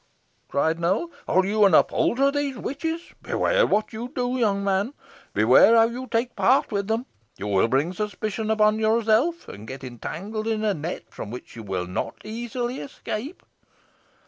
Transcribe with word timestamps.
cried 0.49 0.79
Newell, 0.79 1.11
"are 1.27 1.45
you 1.45 1.63
an 1.63 1.75
upholder 1.75 2.29
of 2.29 2.33
these 2.33 2.57
witches? 2.57 3.13
Beware 3.21 3.67
what 3.67 3.93
you 3.93 4.11
do, 4.15 4.35
young 4.35 4.63
man. 4.63 4.95
Beware 5.35 5.75
how 5.75 5.83
you 5.85 6.07
take 6.07 6.35
part 6.35 6.71
with 6.71 6.87
them. 6.87 7.05
You 7.37 7.45
will 7.45 7.67
bring 7.67 7.93
suspicion 7.93 8.49
upon 8.49 8.79
yourself, 8.79 9.47
and 9.47 9.67
get 9.67 9.83
entangled 9.83 10.47
in 10.47 10.63
a 10.63 10.73
net 10.73 11.03
from 11.13 11.29
which 11.29 11.55
you 11.55 11.61
will 11.61 11.85
not 11.85 12.15
easily 12.23 12.79
escape." 12.79 13.43